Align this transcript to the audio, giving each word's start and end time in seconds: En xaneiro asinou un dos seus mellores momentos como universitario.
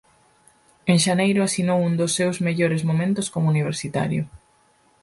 En 0.91 0.97
xaneiro 1.05 1.39
asinou 1.43 1.79
un 1.87 1.93
dos 2.01 2.11
seus 2.17 2.37
mellores 2.47 2.81
momentos 2.89 3.27
como 3.33 3.51
universitario. 3.55 4.23